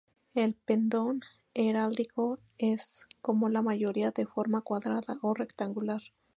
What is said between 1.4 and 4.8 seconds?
heráldico es, como la mayoría, de forma